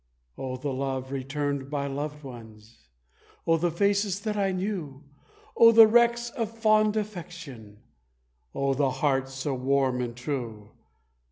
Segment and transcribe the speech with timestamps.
[0.35, 2.87] Oh, the love returned by loved ones!
[3.45, 5.03] Oh, the faces that I knew!
[5.55, 7.83] Oh, the wrecks of fond affection!
[8.55, 10.71] Oh, the hearts so warm and true!